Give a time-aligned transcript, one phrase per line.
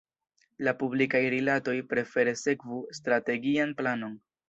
[0.67, 4.23] La publikaj rilatoj prefere sekvu strategian planon.